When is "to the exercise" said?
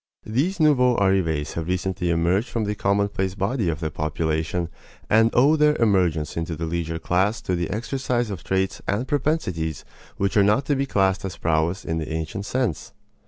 7.41-8.31